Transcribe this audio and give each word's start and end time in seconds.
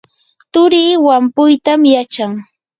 turii 0.51 0.93
wampuytam 1.05 1.81
yachan. 1.93 2.31